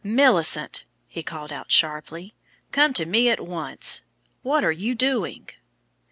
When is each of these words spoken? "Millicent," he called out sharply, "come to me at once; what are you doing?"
"Millicent," 0.03 0.83
he 1.07 1.21
called 1.21 1.53
out 1.53 1.71
sharply, 1.71 2.33
"come 2.71 2.91
to 2.93 3.05
me 3.05 3.29
at 3.29 3.39
once; 3.39 4.01
what 4.41 4.63
are 4.63 4.71
you 4.71 4.95
doing?" 4.95 5.47